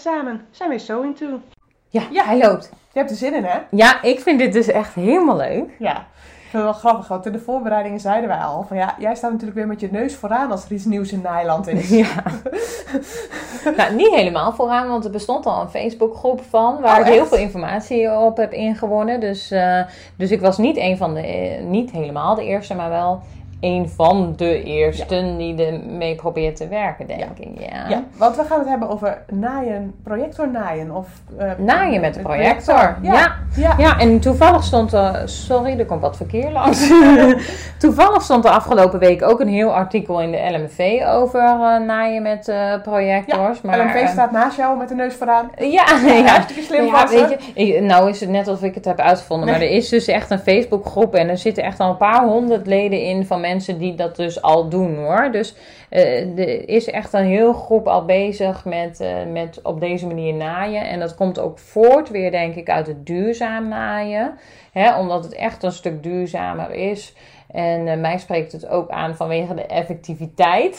[0.00, 1.26] samen zijn we So Into.
[1.88, 2.24] Ja, Ja.
[2.24, 2.70] hij loopt.
[2.92, 3.58] Je hebt er zin in, hè?
[3.70, 5.70] Ja, ik vind dit dus echt helemaal leuk.
[5.78, 6.06] Ja.
[6.44, 9.14] Ik vind het wel grappig, want in de voorbereidingen zeiden wij al van ja, jij
[9.14, 11.88] staat natuurlijk weer met je neus vooraan als er iets nieuws in Nijland is.
[11.98, 12.22] Ja.
[13.76, 17.26] nou, niet helemaal vooraan, want er bestond al een Facebookgroep van waar Oh, ik heel
[17.26, 19.20] veel informatie op heb ingewonnen.
[19.20, 19.80] Dus, eh,
[20.16, 23.22] dus ik was niet een van de, eh, niet helemaal de eerste, maar wel
[23.60, 27.26] een van de eersten die ermee probeert te werken, denk Ja.
[27.36, 27.48] ik.
[27.70, 27.88] Ja.
[27.88, 31.06] Ja, want we gaan het hebben over naaien, projector naaien of...
[31.38, 32.96] eh, Naaien met de projector.
[33.02, 33.12] Ja.
[33.12, 33.32] Ja.
[33.56, 33.74] Ja.
[33.78, 36.90] Ja, en toevallig stond er, sorry, er komt wat verkeer langs.
[37.78, 42.22] toevallig stond er afgelopen week ook een heel artikel in de LMV over eh, naaien
[42.22, 43.60] met eh, projectors.
[43.60, 45.50] maar, LMV staat naast jou met de neus vooraan.
[45.58, 48.98] Ja, Ja, hartstikke slim Ja, weet je, nou is het net alsof ik het heb
[49.00, 49.54] uitgevonden, Nee.
[49.58, 52.66] maar er is dus echt een Facebookgroep en er zitten echt al een paar honderd
[52.66, 55.30] leden in van mensen die dat dus al doen hoor.
[55.32, 55.54] Dus
[55.88, 60.34] eh, er is echt een heel groep al bezig met, eh, met op deze manier
[60.34, 60.88] naaien.
[60.88, 64.38] En dat komt ook voort weer denk ik uit het duurzaam naaien.
[64.72, 67.14] Hè, omdat het echt een stuk duurzamer is.
[67.52, 70.78] En eh, mij spreekt het ook aan vanwege de effectiviteit.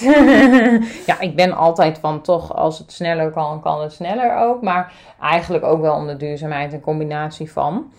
[1.10, 4.62] ja, ik ben altijd van toch, als het sneller kan, kan het sneller ook.
[4.62, 7.92] Maar eigenlijk ook wel om de duurzaamheid een combinatie van.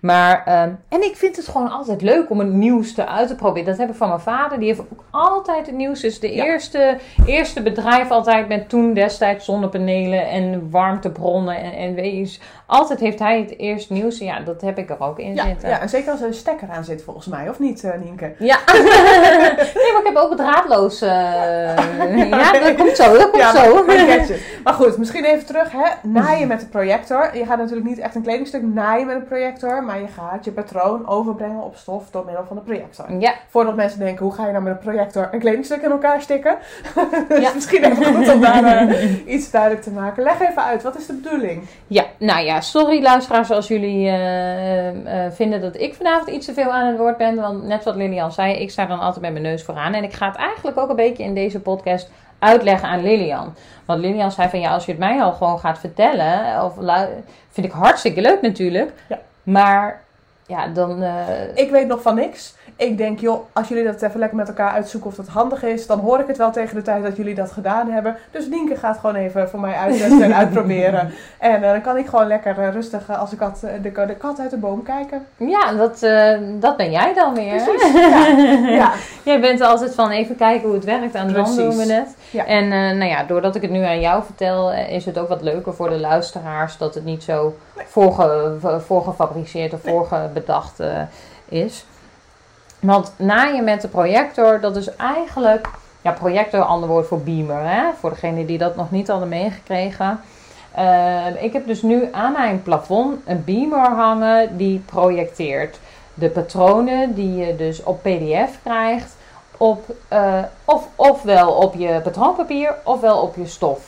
[0.00, 3.66] Maar, ehm, en ik vind het gewoon altijd leuk om het nieuwste uit te proberen.
[3.68, 4.58] Dat heb ik van mijn vader.
[4.58, 6.06] Die heeft ook altijd het nieuwste.
[6.06, 6.44] Dus de Ja.
[6.44, 11.56] eerste, eerste bedrijf altijd met toen destijds zonnepanelen en warmtebronnen.
[11.56, 12.40] En, en wees,
[12.70, 14.24] altijd heeft hij het eerste nieuwste.
[14.24, 15.68] Ja, dat heb ik er ook in Ja, zitten.
[15.68, 18.32] ja, en zeker als er een stekker aan zit volgens mij, of niet eh, Nienke?
[18.38, 18.58] Ja.
[19.74, 21.00] nee, maar ik heb ook het draadloos.
[21.00, 21.08] eh,
[22.30, 23.12] ja, dat komt zo.
[23.12, 23.84] Dat komt Ja, zo.
[24.64, 25.72] maar goed, misschien even terug.
[25.72, 25.86] Hè?
[26.02, 27.36] Naaien met de projector.
[27.36, 30.50] Je gaat natuurlijk niet echt een kledingstuk naaien met een projector, maar je gaat je
[30.52, 33.04] patroon overbrengen op stof door middel van de projector.
[33.18, 36.20] Ja, Voordat mensen denken, hoe ga je nou met een projector een kledingstuk in elkaar
[36.22, 36.56] stikken?
[37.28, 37.50] dus Ja.
[37.54, 40.22] misschien even goed om daar eh, iets duidelijk te maken.
[40.22, 41.62] Leg even uit, wat is de bedoeling?
[41.86, 46.52] ja, nou ja, sorry luisteraars als jullie eh, eh, vinden dat ik vanavond iets te
[46.52, 47.34] veel aan het woord ben.
[47.36, 49.94] Want net wat Lilian zei, ik sta dan altijd met mijn neus vooraan.
[49.94, 53.54] En ik ga het eigenlijk ook een beetje in deze podcast uitleggen aan Lilian.
[53.84, 56.74] Want Lilian zei van ja, als je het mij al gewoon gaat vertellen, of
[57.50, 58.92] vind ik hartstikke leuk natuurlijk.
[59.08, 59.18] Ja.
[59.42, 60.02] Maar
[60.46, 61.02] ja, dan...
[61.02, 61.12] eh,
[61.54, 62.54] Ik weet nog van niks.
[62.80, 65.86] Ik denk, joh, als jullie dat even lekker met elkaar uitzoeken of dat handig is,
[65.86, 68.16] dan hoor ik het wel tegen de tijd dat jullie dat gedaan hebben.
[68.30, 71.10] Dus Nienke gaat gewoon even voor mij uittesten en uitproberen.
[71.38, 74.06] En eh, dan kan ik gewoon lekker eh, rustig eh, als de kat, eh, de,
[74.06, 75.26] de kat uit de boom kijken.
[75.36, 75.98] Ja, dat,
[76.60, 77.62] dat ben jij dan weer.
[77.64, 77.92] Precies.
[78.00, 78.68] Ja.
[78.68, 78.92] ja.
[79.22, 81.56] Jij bent altijd van even kijken hoe het werkt en dan Precies.
[81.56, 82.16] doen we het.
[82.30, 82.44] Ja.
[82.46, 85.74] En nou ja, doordat ik het nu aan jou vertel, is het ook wat leuker
[85.74, 87.54] voor de luisteraars dat het niet zo
[87.86, 90.88] voorge, v- voorgefabriceerd of voorgebedacht eh,
[91.48, 91.84] is.
[92.80, 95.68] Want naaien met de projector, dat is eigenlijk,
[96.02, 97.82] ja, projector, ander woord voor beamer, hè?
[97.98, 100.20] voor degenen die dat nog niet hadden meegekregen.
[100.70, 105.78] Eh, ik heb dus nu aan mijn plafond een beamer hangen die projecteert
[106.14, 109.16] de patronen die je dus op PDF krijgt,
[109.56, 113.80] op, eh, of, ofwel op je patroonpapier ofwel op je stof.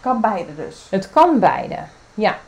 [0.00, 0.86] Kan beide dus.
[0.90, 1.76] Het kan beide.
[2.14, 2.38] Ja,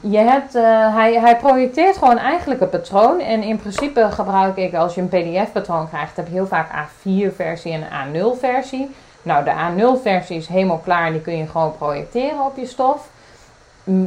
[0.00, 3.20] Je hebt, eh, hij, hij projecteert gewoon eigenlijk een patroon.
[3.20, 7.72] En in principe gebruik ik, als je een PDF-patroon krijgt, heb je heel vaak A4-versie
[7.72, 8.94] en een A0-versie.
[9.22, 13.08] Nou, de A0-versie is helemaal klaar en die kun je gewoon projecteren op je stof.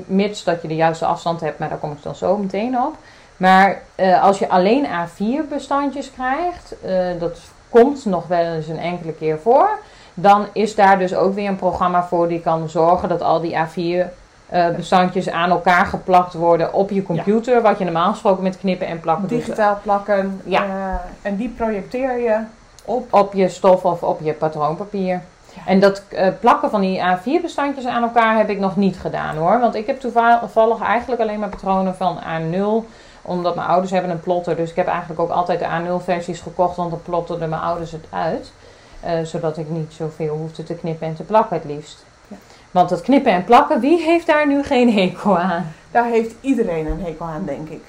[0.06, 2.96] Mits dat je de juiste afstand hebt, maar daar kom ik dan zo meteen op.
[3.38, 7.40] Maar eh, als je alleen A4-bestandjes krijgt, eh, dat
[7.70, 9.70] komt nog wel eens een enkele keer voor.
[10.14, 13.56] Dan is daar dus ook weer een programma voor die kan zorgen dat al die
[13.56, 14.10] A4
[14.50, 17.62] eh, bestandjes aan elkaar geplakt worden op je computer.
[17.62, 19.38] Wat je normaal gesproken met knippen en plakken doet.
[19.38, 20.42] Digitaal plakken.
[20.44, 20.64] Ja.
[20.64, 22.38] eh, en die projecteer je
[22.86, 23.14] op.
[23.14, 25.22] Op je stof of op je patroonpapier.
[25.54, 25.62] Ja.
[25.66, 29.36] En dat eh, plakken van die A4 bestandjes aan elkaar heb ik nog niet gedaan
[29.36, 29.60] hoor.
[29.60, 32.90] Want ik heb toevallig eigenlijk alleen maar patronen van A0.
[33.22, 34.56] Omdat mijn ouders hebben een plotter.
[34.56, 36.76] Dus ik heb eigenlijk ook altijd de A0 versies gekocht.
[36.76, 38.52] Want dan plotterden mijn ouders het uit.
[39.00, 42.06] Eh, zodat ik niet zoveel hoefde te knippen en te plakken het liefst.
[42.76, 45.66] Want dat knippen en plakken, wie heeft daar nu geen hekel aan?
[45.92, 47.82] Daar heeft iedereen een hekel aan, denk ik.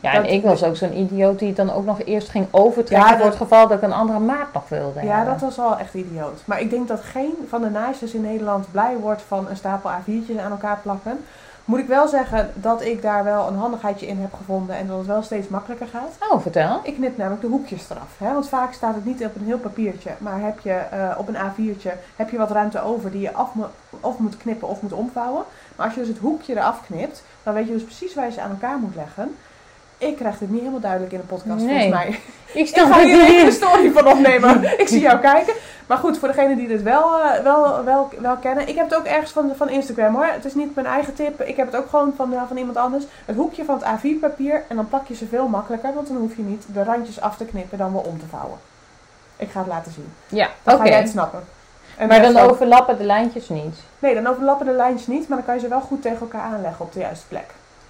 [0.00, 2.46] Ja, Dat- en ik was ook zo'n idioot die het dan ook nog eerst ging
[2.50, 5.32] overtrekken Ja, voor het geval dat ik een andere maat nog wilde Ja, hebben.
[5.32, 6.40] dat was wel echt idioot.
[6.44, 9.90] Maar ik denk dat geen van de naaisters in Nederland blij wordt van een stapel
[9.90, 11.24] A4'tjes aan elkaar plakken.
[11.72, 14.98] Moet ik wel zeggen dat ik daar wel een handigheidje in heb gevonden en dat
[14.98, 16.30] het wel steeds makkelijker gaat.
[16.32, 16.80] Oh, vertel.
[16.82, 18.08] Ik knip namelijk de hoekjes eraf.
[18.18, 18.32] Hè?
[18.32, 21.34] Want vaak staat het niet op een heel papiertje, maar heb je eh, op een
[21.36, 23.70] A4'tje heb je wat ruimte over die je af mo-
[24.00, 25.44] of moet knippen of moet omvouwen.
[25.76, 28.32] Maar als je dus het hoekje eraf knipt, dan weet je dus precies waar je
[28.32, 29.36] ze aan elkaar moet leggen.
[29.98, 31.68] Ik krijg dit niet helemaal duidelijk in de podcast, Nee.
[31.90, 32.18] volgens mij.
[32.62, 34.64] Ik ga hier een story van opnemen.
[34.82, 35.54] ik zie jou kijken.
[35.86, 38.68] Maar goed, voor degenen die dit wel, eh, wel, wel, wel kennen.
[38.68, 40.24] Ik heb het ook ergens van, van Instagram hoor.
[40.26, 41.40] Het is niet mijn eigen tip.
[41.42, 43.04] Ik heb het ook gewoon van, eh, van iemand anders.
[43.24, 44.62] Het hoekje van het A4 papier.
[44.68, 45.94] En dan plak je ze veel makkelijker.
[45.94, 48.58] Want dan hoef je niet de randjes af te knippen dan weer om te vouwen.
[49.36, 50.12] Ik ga het laten zien.
[50.28, 51.44] Ja, Dan ga jij het snappen.
[51.96, 52.50] En Maar dan ook.
[52.50, 53.76] overlappen de lijntjes niet.
[53.98, 55.28] Nee, dan overlappen de lijntjes niet.
[55.28, 57.44] Maar dan kan je ze wel goed tegen elkaar aanleggen op de juiste plek.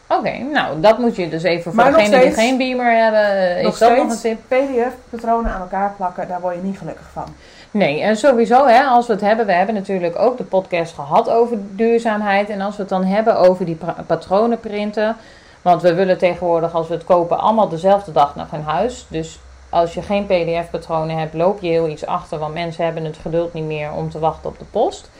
[0.06, 3.56] Oké, nou dat moet je dus even voor degenen die geen beamer hebben.
[3.56, 4.38] eh, nog Is dat nog een tip?
[4.48, 6.28] PDF-patronen aan elkaar plakken.
[6.28, 7.24] Daar word je niet gelukkig van.
[7.72, 11.30] Nee, en sowieso, hè, als we het hebben, we hebben natuurlijk ook de podcast gehad
[11.30, 12.48] over duurzaamheid.
[12.48, 15.16] En als we het dan hebben over die patronen printen.
[15.62, 19.06] Want we willen tegenwoordig, als we het kopen, allemaal dezelfde dag naar hun huis.
[19.08, 19.38] Dus
[19.68, 22.38] als je geen PDF-patronen hebt, loop je heel iets achter.
[22.38, 25.10] Want mensen hebben het geduld niet meer om te wachten op de post.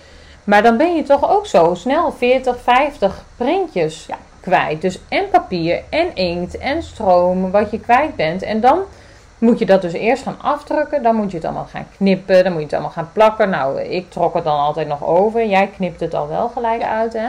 [0.45, 4.17] Maar dan ben je toch ook zo snel 40, 50 printjes Ja.
[4.41, 4.81] kwijt.
[4.81, 8.43] Dus en papier, en inkt, en stroom, wat je kwijt bent.
[8.43, 8.79] En dan
[9.43, 11.03] moet je dat dus eerst gaan afdrukken.
[11.03, 12.43] Dan moet je het allemaal gaan knippen.
[12.45, 13.51] Dan moet je het allemaal gaan plakken.
[13.51, 15.47] Nou, ik trok het dan altijd nog over.
[15.47, 17.29] Jij knipt het al wel gelijk uit, hè?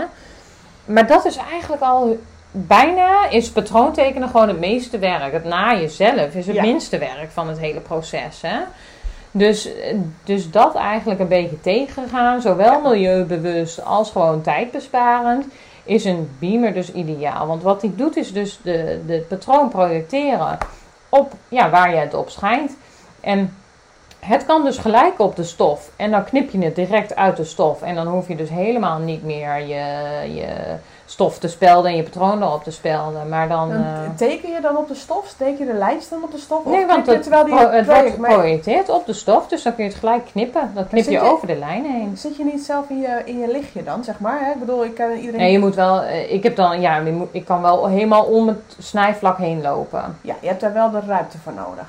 [0.86, 2.18] Maar dat is eigenlijk al
[2.52, 5.34] bijna, is patroontekenen gewoon het meeste werk.
[5.34, 6.62] Het naaien zelf is het Ja.
[6.62, 8.58] minste werk van het hele proces, hè?
[9.32, 9.70] Dus,
[10.24, 15.46] dus dat eigenlijk een beetje tegengaan, zowel milieubewust als gewoon tijdbesparend,
[15.84, 17.48] is een beamer dus ideaal.
[17.48, 20.58] Want wat die doet is dus de, de patroon projecteren
[21.14, 22.78] op ja, waar je het op schijnt.
[23.20, 23.58] En
[24.20, 25.92] het kan dus gelijk op de stof.
[25.96, 27.82] En dan knip je het direct uit de stof.
[27.82, 29.86] En dan hoef je dus helemaal niet meer je,
[30.34, 30.76] je
[31.14, 33.30] stof te spelden en je patroon erop te spelden.
[33.30, 33.72] Maar dan...
[33.72, 33.80] Eh,
[34.16, 35.34] teken je dan op de stof?
[35.38, 36.66] Teken je de lijst dan op de stof?
[36.66, 39.90] Nee, want het, terwijl die het wordt geprojecteerd op de stof, dus dan kun je
[39.90, 40.72] het gelijk knippen.
[40.74, 42.18] Dan knip je je- over de lijn heen.
[42.18, 44.40] Zit je niet zelf in je, in je lichtje dan, zeg maar?
[44.46, 44.52] Hè?
[44.52, 45.40] Ik bedoel, ik ken iedereen...
[45.40, 47.02] Nee, je moet wel, eh, ik heb dan, ja,
[47.32, 50.18] ik kan wel helemaal om het snijvlak heen lopen.
[50.22, 51.86] Ja, je hebt daar wel de ruimte voor nodig.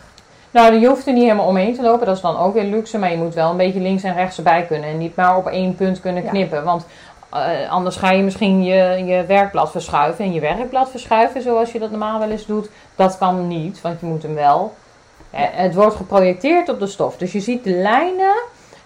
[0.51, 2.99] Nou, je hoeft er niet helemaal omheen te lopen, dat is dan ook weer luxe,
[2.99, 5.47] maar je moet wel een beetje links en rechts erbij kunnen en niet maar op
[5.47, 6.29] één punt kunnen Ja.
[6.31, 6.65] knippen.
[6.65, 6.87] Want
[7.35, 11.79] eh, anders ga je misschien je, je werkblad verschuiven en je werkblad verschuiven zoals je
[11.79, 12.69] dat normaal wel eens doet.
[12.95, 14.75] Dat kan niet, want je moet hem wel.
[15.31, 18.43] Het wordt geprojecteerd op de stof, dus je ziet de lijnen,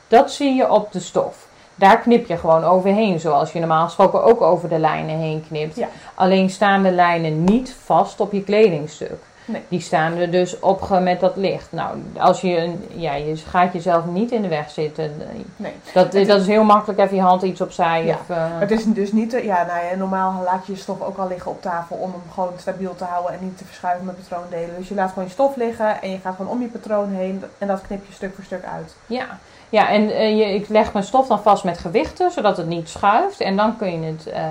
[0.08, 1.46] dat zie je op de stof.
[1.74, 5.76] Daar knip je gewoon overheen, zoals je normaal gesproken ook over de lijnen heen knipt.
[5.76, 5.88] Ja.
[6.14, 9.22] Alleen staan de lijnen niet vast op je kledingstuk.
[9.48, 9.62] Nee.
[9.68, 11.72] Die staan er dus op met dat licht.
[11.72, 15.12] Nou, als je, een- ja, je gaat jezelf niet in de weg zitten.
[15.56, 15.72] Nee.
[15.94, 18.04] Dat, Het dat is heel makkelijk even je hand iets opzij.
[18.04, 18.14] Ja.
[18.14, 19.30] Of, eh, Het is dus niet...
[19.30, 22.10] te- Ja, nou ja, normaal laat je je stof ook al liggen op tafel om
[22.12, 24.76] hem gewoon stabiel te houden en niet te verschuiven met patroondelen.
[24.78, 27.42] Dus je laat gewoon je stof liggen en je gaat gewoon om je patroon heen
[27.58, 28.94] en dat knip je stuk voor stuk uit.
[29.06, 29.38] ja.
[29.70, 32.88] Ja, en eh, je, ik leg mijn stof dan vast met gewichten, zodat het niet
[32.88, 33.40] schuift.
[33.40, 34.42] En dan kun je het eh,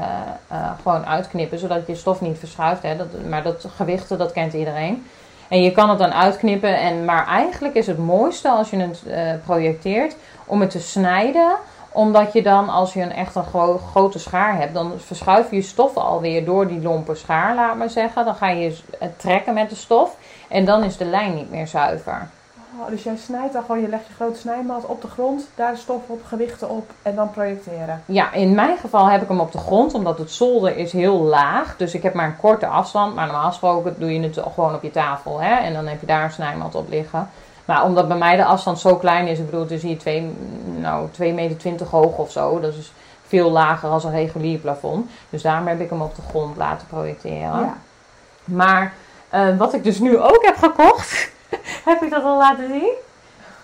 [0.48, 2.84] eh, gewoon uitknippen, zodat je stof niet verschuift.
[2.84, 2.98] Hè.
[2.98, 5.06] Dat, maar dat gewichten, dat kent iedereen.
[5.48, 6.78] En je kan het dan uitknippen.
[6.78, 9.04] En, maar eigenlijk is het mooiste als je het
[9.44, 10.16] projecteert
[10.46, 11.56] om het te snijden.
[11.92, 15.56] Omdat je dan, als je een echt een gro- grote schaar hebt, dan verschuif je
[15.56, 18.26] je stof alweer door die lompe schaar, laat maar zeggen.
[18.26, 20.16] Dan ga je het trekken met de stof.
[20.48, 22.30] En dan is de lijn niet meer zuiver.
[22.80, 25.72] Oh, dus jij snijdt dan gewoon, je legt je grote snijmat op de grond, daar
[25.72, 28.04] de stof op, gewichten op en dan projecteren.
[28.06, 31.18] Ja, in mijn geval heb ik hem op de grond, omdat het zolder is heel
[31.18, 31.76] laag.
[31.78, 33.16] Dus ik heb maar een korte afstand.
[33.16, 35.42] Maar normaal gesproken doe je het gewoon op je tafel.
[35.42, 35.56] Hè?
[35.56, 37.30] En dan heb je daar een snijmat op liggen.
[37.66, 40.32] Maar omdat bij mij de afstand zo klein is, ik bedoel, het is hier 2
[40.78, 42.60] nou, 2 meter 20 hoog of zo.
[42.60, 42.92] Dat is
[43.28, 45.10] veel lager als een regulier plafond.
[45.30, 47.60] Dus daarom heb ik hem op de grond laten projecteren.
[47.60, 47.78] Ja.
[48.44, 48.94] Maar
[49.30, 51.32] eh, wat ik dus nu ook heb gekocht,
[51.88, 52.94] heb ik dat al laten zien?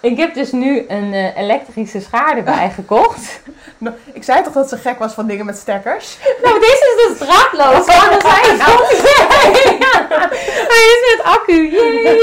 [0.04, 3.42] Ik heb dus nu een eh, elektrische schaar erbij gekocht.
[3.78, 6.18] Nou, ik zei toch dat ze gek was van dingen met stekkers?
[6.44, 7.88] Nou, deze is dus draadloos.
[7.88, 8.60] Oh, dat zijn
[10.72, 11.72] Hij is met accu.
[11.72, 12.22] Yay.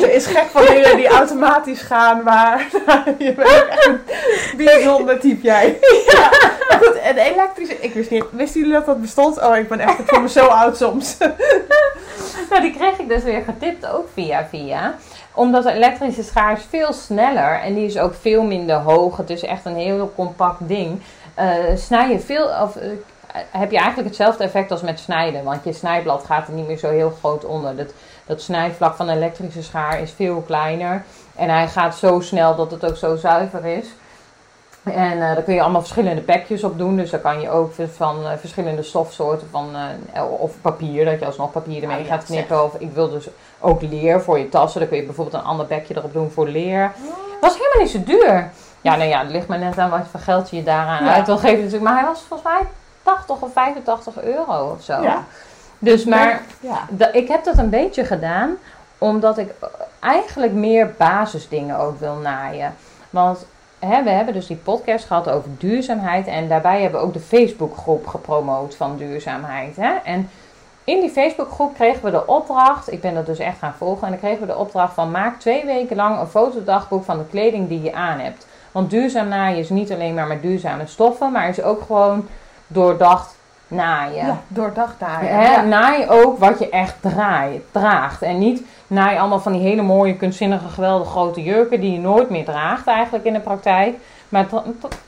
[0.00, 2.66] Ze is gek van dingen die automatisch gaan, waar
[3.18, 4.00] je bent echt een
[4.56, 5.78] bijzonder type jij.
[6.06, 6.30] Ja.
[6.68, 9.42] Maar goed, en elektrische, ik wist niet, wisten jullie dat dat bestond?
[9.42, 11.16] Oh, ik ben echt, ik voel me zo oud soms.
[12.50, 14.94] Nou, die kreeg ik dus weer getipt, ook via via.
[15.34, 19.16] Omdat de elektrische schaar is veel sneller en die is ook veel minder hoog.
[19.16, 21.02] Het is echt een heel compact ding.
[21.34, 22.88] Eh, snij je veel, of eh,
[23.50, 25.44] heb je eigenlijk hetzelfde effect als met snijden.
[25.44, 27.76] Want je snijblad gaat er niet meer zo heel groot onder.
[27.76, 27.92] Dat,
[28.26, 31.04] dat snijvlak van de elektrische schaar is veel kleiner.
[31.36, 33.86] En hij gaat zo snel dat het ook zo zuiver is.
[34.94, 36.96] En eh daar kun je allemaal verschillende pekjes op doen.
[36.96, 39.68] Dus daar kan je ook van eh, verschillende stofsoorten van,
[40.12, 42.64] eh, of papier, dat je alsnog papier ermee Ah, ja, gaat knippen.
[42.64, 43.28] Of ik wil dus
[43.60, 44.80] ook leer voor je tassen.
[44.80, 46.92] Dan kun je bijvoorbeeld een ander bekje erop doen voor leer.
[47.40, 48.50] Was helemaal niet zo duur.
[48.80, 51.14] Ja, nou ja, het ligt maar net aan wat voor geld je daaraan Ja.
[51.14, 51.82] uit wil geven natuurlijk.
[51.84, 52.66] Maar hij was volgens mij
[53.02, 55.02] 80 of 85 euro of zo.
[55.02, 55.24] Ja.
[55.78, 57.08] Dus maar Ja.
[57.12, 58.56] ik heb dat een beetje gedaan
[58.98, 59.50] omdat ik
[60.00, 62.74] eigenlijk meer basisdingen ook wil naaien.
[63.10, 63.46] Want
[63.80, 67.20] hè, we hebben dus die podcast gehad over duurzaamheid en daarbij hebben we ook de
[67.20, 69.76] Facebookgroep gepromoot van duurzaamheid.
[69.76, 69.94] Hè?
[70.04, 70.30] En
[70.84, 74.10] in die Facebookgroep kregen we de opdracht, ik ben dat dus echt gaan volgen, en
[74.10, 77.68] dan kregen we de opdracht van maak twee weken lang een fotodagboek van de kleding
[77.68, 78.46] die je aan hebt.
[78.72, 82.28] Want duurzaam naaien is niet alleen maar met duurzame stoffen, maar is ook gewoon
[82.66, 83.38] doordacht
[83.70, 84.26] naaien.
[84.26, 84.94] Ja, doordacht.
[85.04, 85.62] Hè, Ja.
[85.62, 88.22] Naai ook wat je echt draai, draagt.
[88.22, 92.30] En niet naai allemaal van die hele mooie, kunstzinnige, geweldige grote jurken die je nooit
[92.30, 93.94] meer draagt eigenlijk in de praktijk.
[94.28, 94.46] Maar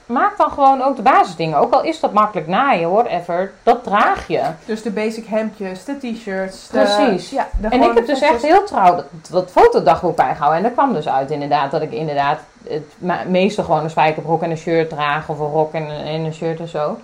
[0.06, 1.58] maak dan gewoon ook de basisdingen.
[1.58, 4.40] Ook al is dat makkelijk naaien, whatever, dat draag je.
[4.64, 6.68] Dus de basic hemdjes, de t-shirts.
[6.68, 7.30] de- Precies.
[7.30, 10.56] Ja, de En ik heb dus echt heel trouw dat, dat fotodagboek bijgehouden.
[10.58, 12.38] En dat kwam dus uit inderdaad dat ik inderdaad
[12.68, 12.94] het
[13.28, 15.28] meeste gewoon een spijkerbroek en een shirt draag.
[15.28, 16.98] Of een rok en, een- en een shirt en zo.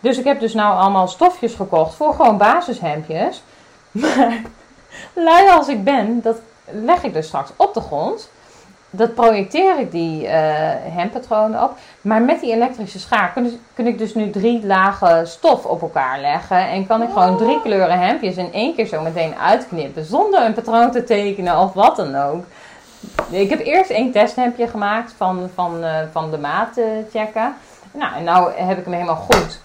[0.00, 3.42] Dus ik heb dus nou allemaal stofjes gekocht voor gewoon basishemdjes.
[5.14, 8.30] Maar lui als ik ben, dat leg ik dus straks op de grond.
[8.90, 11.76] Dat projecteer ik die hemdpatronen op.
[12.00, 16.20] Maar met die elektrische schaar kun, kun ik dus nu drie lagen stof op elkaar
[16.20, 16.68] leggen.
[16.68, 20.04] En kan ik gewoon drie kleuren hemdjes in één keer zo meteen uitknippen.
[20.04, 22.44] Zonder een patroon te tekenen of wat dan ook.
[23.30, 27.54] Ik heb eerst één testhemdje gemaakt van, van, eh, van de maat eh, checken.
[27.92, 29.60] Nou, en nou heb ik hem helemaal goed.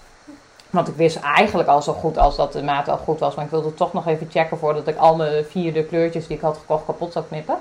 [0.76, 3.34] Want ik wist eigenlijk al zo goed als dat de maat al goed was.
[3.34, 6.42] Maar ik wilde toch nog even checken voordat ik al mijn vierde kleurtjes die ik
[6.42, 7.56] had gekocht kapot zou knippen.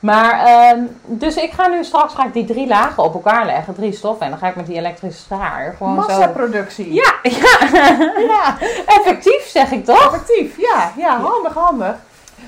[0.00, 3.74] Maar, ehm, dus ik ga nu straks ga ik die drie lagen op elkaar leggen.
[3.74, 4.24] Drie stoffen.
[4.24, 6.06] En dan ga ik met die elektrische schaar gewoon zo...
[6.06, 6.92] Massaproductie.
[6.94, 7.58] Ja, ja,
[8.18, 8.56] ja.
[8.86, 10.04] effectief zeg ik toch?
[10.04, 10.56] Effectief.
[10.56, 11.94] Ja, ja, handig, handig.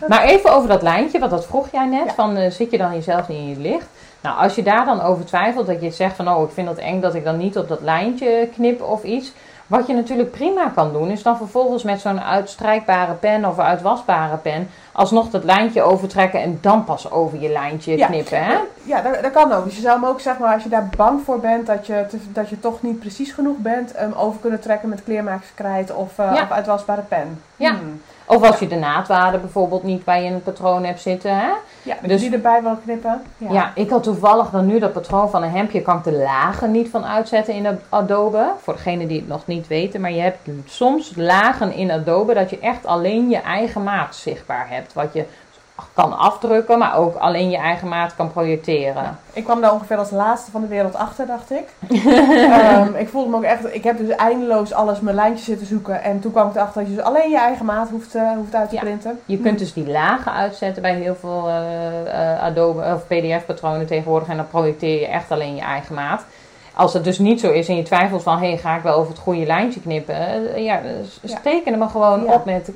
[0.08, 2.06] Maar even over dat lijntje, want dat vroeg jij net.
[2.06, 2.14] Ja.
[2.14, 3.86] Van, eh, zit je dan jezelf niet in je licht?
[4.20, 6.28] Nou, als je daar dan over twijfelt, dat je zegt van...
[6.28, 9.32] oh, ik vind het eng dat ik dan niet op dat lijntje knip of iets...
[9.70, 14.36] Wat je natuurlijk prima kan doen, is dan vervolgens met zo'n uitstrijkbare pen of uitwasbare
[14.36, 14.68] pen...
[14.92, 18.06] alsnog dat lijntje overtrekken en dan pas over je lijntje Ja.
[18.06, 18.54] knippen, hè?
[18.82, 19.64] Ja, dat, dat kan ook.
[19.64, 22.06] Dus je zou hem ook, zeg maar, als je daar bang voor bent dat je,
[22.08, 26.32] te- dat je toch niet precies genoeg bent, over kunnen trekken met kleermakerskrijt of, Ja.
[26.32, 27.42] of uitwasbare pen.
[27.56, 27.70] Ja.
[27.70, 28.00] Hmm.
[28.30, 31.50] Of als je de naadwaarde bijvoorbeeld niet bij je patroon hebt zitten, hè?
[31.82, 33.22] Ja, dus die erbij wil knippen.
[33.36, 33.72] Ja.
[33.74, 36.88] ik had toevallig dan nu dat patroon van een hemdje, kan ik de lagen niet
[36.88, 38.52] van uitzetten in Adobe.
[38.62, 42.50] Voor degenen die het nog niet weten, maar je hebt soms lagen in Adobe dat
[42.50, 44.92] je echt alleen je eigen maat zichtbaar hebt.
[44.92, 45.24] Wat je
[45.94, 49.18] kan afdrukken, maar ook alleen je eigen maat kan projecteren.
[49.32, 51.64] Ik kwam daar ongeveer als laatste van de wereld achter, dacht ik.
[52.50, 53.74] Ehm, ik voelde me ook echt...
[53.74, 56.02] Ik heb dus eindeloos alles mijn lijntjes zitten zoeken.
[56.02, 58.54] En toen kwam ik erachter dat je dus alleen je eigen maat hoeft, eh, hoeft
[58.54, 58.80] uit te Ja.
[58.80, 59.20] printen.
[59.24, 64.28] Je kunt dus die lagen uitzetten bij heel veel eh, eh, Adobe of PDF-patronen tegenwoordig
[64.28, 66.24] en dan projecteer je echt alleen je eigen maat.
[66.74, 68.94] Als het dus niet zo is en je twijfelt van, hé, hey, ga ik wel
[68.94, 70.16] over het goede lijntje knippen?
[70.62, 71.38] Ja, dus Ja.
[71.42, 72.32] teken hem gewoon Ja.
[72.32, 72.70] op met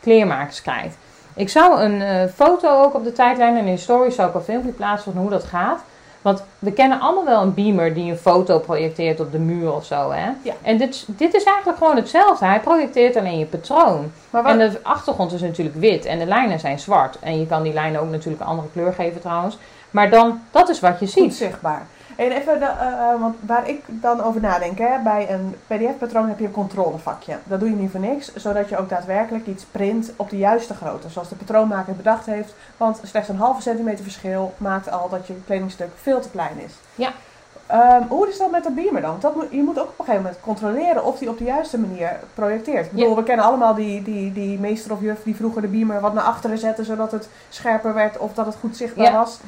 [0.00, 0.96] kleermakerskrijt.
[1.34, 4.34] Ik zou een eh, foto ook op de tijdlijn en in de stories zou ik
[4.34, 5.80] een filmpje plaatsen van hoe dat gaat.
[6.22, 9.84] Want we kennen allemaal wel een beamer die een foto projecteert op de muur of
[9.84, 10.30] zo, hè?
[10.42, 10.54] Ja.
[10.62, 12.44] En dit, dit is eigenlijk gewoon hetzelfde.
[12.44, 14.12] Hij projecteert alleen je patroon.
[14.30, 17.18] Maar wat, En de achtergrond is natuurlijk wit en de lijnen zijn zwart.
[17.20, 19.58] En je kan die lijnen ook natuurlijk een andere kleur geven trouwens.
[19.90, 21.34] Maar dan, dat is wat je goed ziet.
[21.34, 21.86] zichtbaar.
[22.16, 26.38] En even, eh, eh, want waar ik dan over nadenk, hè, bij een PDF-patroon heb
[26.38, 27.36] je een controlevakje.
[27.44, 30.74] Dat doe je niet voor niks, zodat je ook daadwerkelijk iets print op de juiste
[30.74, 32.54] grootte, zoals de patroonmaker bedacht heeft.
[32.76, 36.72] Want slechts een halve centimeter verschil maakt al dat je kledingstuk veel te klein is.
[36.94, 37.10] Ja.
[37.66, 39.16] Ehm, hoe is dat met de beamer dan?
[39.20, 41.78] Dat moet, je moet ook op een gegeven moment controleren of die op de juiste
[41.78, 42.86] manier projecteert.
[42.86, 46.00] Ik bedoel, we kennen allemaal die, die, die meester of juf die vroeger de beamer
[46.00, 49.12] wat naar achteren zette, zodat het scherper werd of dat het goed zichtbaar Ja.
[49.12, 49.40] was.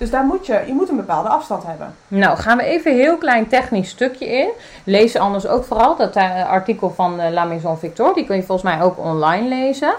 [0.00, 1.94] Dus daar moet je, je moet een bepaalde afstand hebben.
[2.08, 4.48] Nou, gaan we even een heel klein technisch stukje in.
[4.84, 8.14] Lees anders ook vooral dat eh, artikel van eh, La Maison Victor.
[8.14, 9.94] Die kun je volgens mij ook online lezen.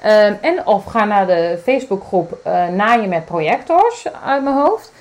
[0.00, 4.92] Ehm, en of ga naar de Facebookgroep eh Naaien met projectors uit mijn hoofd.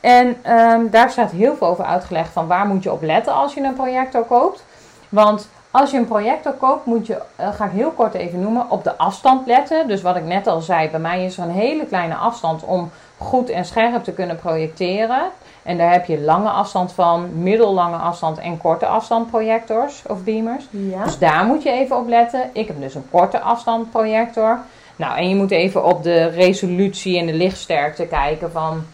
[0.00, 3.54] En ehm, daar staat heel veel over uitgelegd van waar moet je op letten als
[3.54, 4.64] je een projector koopt.
[5.08, 8.84] Want als je een projector koopt, moet je, ga ik heel kort even noemen, op
[8.84, 9.88] de afstand letten.
[9.88, 12.90] Dus wat ik net al zei, bij mij is er een hele kleine afstand om
[13.20, 15.22] goed en scherp te kunnen projecteren.
[15.62, 20.64] En daar heb je lange afstand van, middellange afstand en korte afstand projectors of beamers.
[20.70, 21.04] Ja.
[21.04, 22.50] Dus daar moet je even op letten.
[22.52, 24.58] Ik heb dus een korte afstand projector.
[24.96, 28.84] Nou, en je moet even op de resolutie en de lichtsterkte kijken van...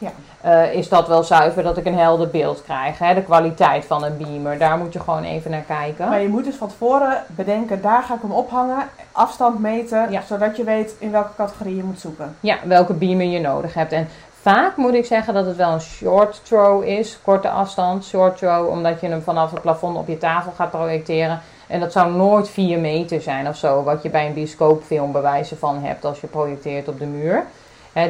[0.00, 0.10] Ja.
[0.40, 2.98] eh, is dat wel zuiver dat ik een helder beeld krijg?
[2.98, 3.14] Hè?
[3.14, 6.08] De kwaliteit van een beamer, daar moet je gewoon even naar kijken.
[6.08, 10.20] Maar je moet dus van tevoren bedenken, daar ga ik hem ophangen, afstand meten, Ja.
[10.20, 12.36] zodat je weet in welke categorie je moet zoeken.
[12.40, 13.92] Ja, welke beamer je nodig hebt.
[13.92, 14.08] En
[14.40, 17.18] vaak moet ik zeggen dat het wel een short throw is.
[17.24, 18.68] Korte afstand, short throw.
[18.68, 21.40] Omdat je hem vanaf het plafond op je tafel gaat projecteren.
[21.66, 25.58] En dat zou nooit 4 meter zijn of zo, wat je bij een bioscoopfilm bewijzen
[25.58, 27.44] van hebt als je projecteert op de muur.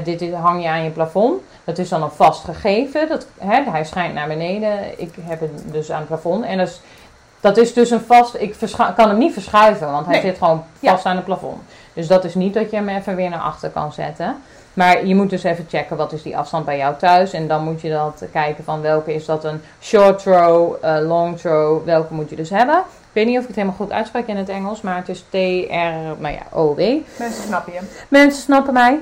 [0.05, 1.43] Dit hang je aan je plafond.
[1.65, 3.09] Dat is dan een vast gegeven.
[3.09, 5.01] Dat, hè, hij schijnt naar beneden.
[5.01, 6.45] Ik heb het dus aan het plafond.
[6.45, 6.81] En dat is,
[7.41, 8.35] dat is dus een vast.
[8.39, 8.55] Ik
[8.97, 10.25] kan hem niet verschuiven, want hij Nee.
[10.25, 10.91] zit gewoon Ja.
[10.91, 11.63] vast aan het plafond.
[11.93, 14.37] Dus dat is niet dat je hem even weer naar achter kan zetten.
[14.75, 17.33] Maar je moet dus even checken wat is die afstand bij jou thuis.
[17.33, 21.39] En dan moet je dat kijken van welke is dat een short throw, eh, long
[21.39, 21.85] throw.
[21.85, 22.79] Welke moet je dus hebben.
[22.79, 24.81] Ik weet niet of ik het helemaal goed uitspreek in het Engels.
[24.81, 26.79] Maar het is T-R, maar ja, O-W.
[27.19, 27.81] Mensen snappen je.
[28.09, 28.99] Mensen snappen mij.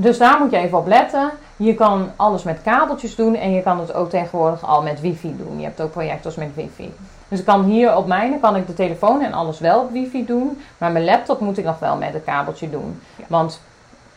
[0.00, 1.30] Dus daar moet je even op letten.
[1.56, 5.36] Je kan alles met kabeltjes doen en je kan het ook tegenwoordig al met wifi
[5.36, 5.58] doen.
[5.58, 6.92] Je hebt ook projectors met wifi.
[7.28, 10.26] Dus ik kan hier op mijne kan ik de telefoon en alles wel op wifi
[10.26, 10.62] doen.
[10.78, 13.00] Maar mijn laptop moet ik nog wel met een kabeltje doen.
[13.16, 13.24] Ja.
[13.28, 13.60] Want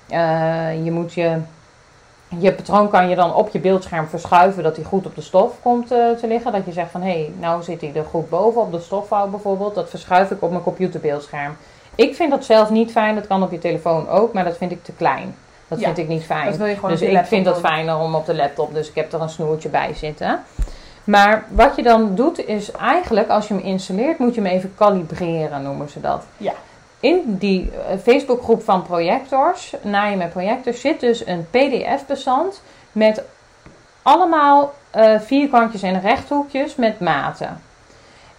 [0.09, 1.37] eh, je moet je...
[2.37, 5.61] Je patroon kan je dan op je beeldscherm verschuiven dat hij goed op de stof
[5.61, 6.51] komt eh, te liggen.
[6.51, 9.27] Dat je zegt van hé, hey, nou zit hij er goed boven op de stofvouw
[9.27, 9.75] bijvoorbeeld.
[9.75, 11.55] Dat verschuif ik op mijn computerbeeldscherm.
[11.95, 13.15] Ik vind dat zelf niet fijn.
[13.15, 15.35] Dat kan op je telefoon ook, maar dat vind ik te klein.
[15.71, 16.51] Dat Ja, vind ik niet fijn.
[16.51, 18.73] Je Dus je ik vind dat fijner om op de laptop.
[18.73, 20.43] Dus ik heb er een snoertje bij zitten.
[21.03, 24.73] Maar wat je dan doet is eigenlijk als je hem installeert moet je hem even
[24.75, 26.25] kalibreren noemen ze dat.
[26.37, 26.53] Ja.
[26.99, 32.61] In die eh, Facebookgroep van projectors, naaien met projectors, zit dus een pdf-bestand
[32.91, 33.23] met
[34.01, 37.61] allemaal eh, vierkantjes en rechthoekjes met maten.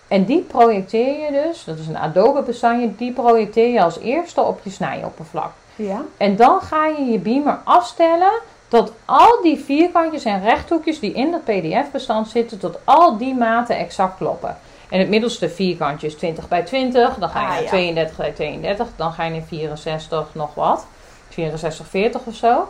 [0.09, 4.41] En die projecteer je dus, dat is een Adobe bestandje, die projecteer je als eerste
[4.41, 5.53] op je snijoppervlak.
[5.87, 6.03] Ja.
[6.17, 8.33] En dan ga je je beamer afstellen
[8.69, 13.77] tot al die vierkantjes en rechthoekjes die in dat pdf-bestand zitten, tot al die maten
[13.77, 14.57] exact kloppen.
[14.89, 17.69] En het middelste vierkantje is 20 bij 20, dan ga je Ah, naar ja.
[17.69, 20.87] 32 bij 32, dan ga je naar 64 nog wat,
[21.29, 22.69] 64, 40 of zo.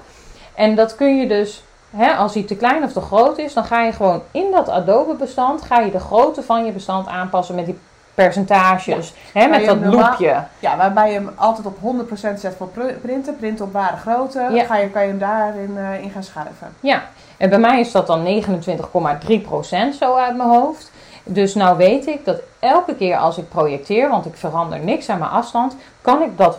[0.55, 3.65] En dat kun je dus, hè, als die te klein of te groot is, dan
[3.65, 7.67] ga je gewoon in dat Adobe-bestand, ga je de grootte van je bestand aanpassen met
[7.67, 7.79] die
[8.15, 10.37] percentages, hè, Waar met dat loopje.
[10.59, 13.37] ja, waarbij je hem altijd op 100% zet voor pr- printen.
[13.37, 14.49] Printen op ware grootte.
[14.53, 14.65] Ja.
[14.65, 16.75] Ga je, kan je hem daarin eh, in gaan schuiven.
[16.81, 17.03] Ja,
[17.37, 20.91] en bij mij is dat dan 29,3% zo uit mijn hoofd.
[21.25, 25.19] Dus nou weet ik dat elke keer als ik projecteer, want ik verander niks aan
[25.19, 26.59] mijn afstand, kan ik dat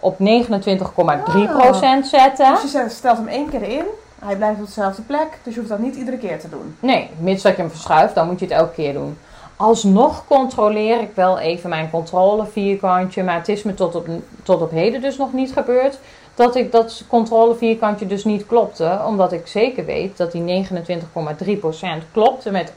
[0.00, 0.24] op 29,3%
[2.02, 2.54] zetten.
[2.62, 3.84] Dus je stelt hem één keer in.
[4.24, 5.26] Hij blijft op dezelfde plek.
[5.42, 6.76] Dus je hoeft dat niet iedere keer te doen.
[6.80, 9.18] Nee, mits dat je hem verschuift, dan moet je het elke keer doen.
[9.58, 14.06] Alsnog controleer ik wel even mijn controle vierkantje, maar het is me tot op,
[14.42, 15.98] tot op heden dus nog niet gebeurd
[16.34, 20.68] dat ik dat controle vierkantje dus niet klopte, omdat ik zeker weet dat die 29,3%
[22.12, 22.72] klopte met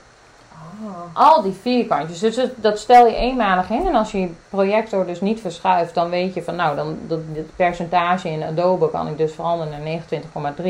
[1.14, 2.20] al die vierkantjes.
[2.20, 3.88] Dus dat stel je eenmalig in.
[3.88, 7.20] En als je je projector dus niet verschuift, dan weet je van nou, dan dat,
[7.34, 10.64] dit percentage in Adobe kan ik dus veranderen naar 29,3.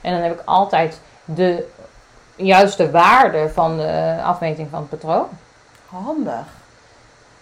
[0.00, 1.66] En dan heb ik altijd de
[2.36, 5.26] juiste waarde van de afmeting van het patroon.
[5.88, 6.46] Handig.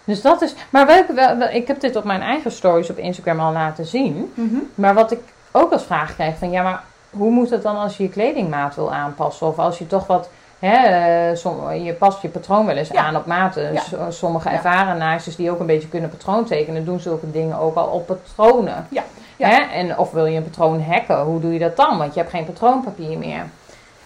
[0.03, 0.55] Dus dat is.
[0.69, 3.85] Maar welke, wel, wel- ik heb dit op mijn eigen stories op Instagram al laten
[3.85, 4.31] zien.
[4.33, 4.55] Mhm.
[4.75, 5.19] Maar wat ik
[5.51, 8.75] ook als vraag krijg van ja, maar hoe moet het dan als je je kledingmaat
[8.75, 9.47] wil aanpassen?
[9.47, 10.29] Of als je toch wat.
[10.59, 13.01] Hè, eh, som- je past je patroon wel eens Ja.
[13.05, 13.73] aan op maten.
[13.73, 13.81] Ja.
[13.81, 14.55] S- Sommige Ja.
[14.55, 18.07] ervaren naaisters die ook een beetje kunnen patroon tekenen, doen zulke dingen ook al op
[18.07, 18.87] patronen.
[18.89, 19.03] Ja.
[19.35, 19.47] Ja.
[19.47, 19.55] Hè?
[19.55, 21.97] En of wil je een patroon hacken, hoe doe je dat dan?
[21.97, 23.43] Want je hebt geen patroonpapier meer.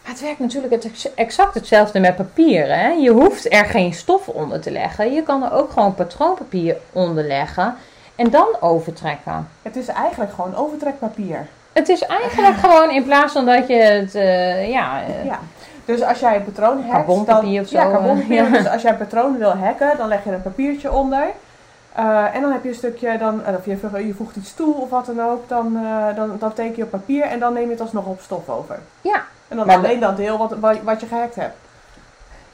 [0.01, 2.75] Maar het werkt natuurlijk het exact hetzelfde met papier.
[2.75, 2.87] Hè?
[2.87, 5.13] Je hoeft er geen stof onder te leggen.
[5.13, 7.75] Je kan er ook gewoon patroonpapier onder leggen
[8.15, 9.49] en dan overtrekken.
[9.61, 11.47] Het is eigenlijk gewoon overtrekpapier.
[11.73, 15.39] Het is eigenlijk gewoon in plaats van dat je het, eh, ja, eh, Ja.
[15.85, 16.91] Dus als jij een patroon hackt...
[16.91, 18.43] Carbonpapier dan, of zo, Ja, eh, carbonpapier.
[18.43, 18.49] ja.
[18.49, 21.27] Dus als jij een patroon wil hacken, dan leg je een papiertje onder.
[22.33, 25.05] En dan heb je een stukje, dan, of je, je voegt iets toe of wat
[25.05, 25.49] dan ook.
[25.49, 25.77] Dan,
[26.15, 28.79] dan, dan teken je op papier en dan neem je het alsnog op stof over.
[29.01, 29.23] Ja.
[29.51, 31.55] En dan Maar alleen dat deel wat, wat, wat je gehackt hebt.